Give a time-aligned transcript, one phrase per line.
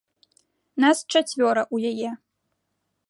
[0.83, 2.09] Нас чацвёра ў яе.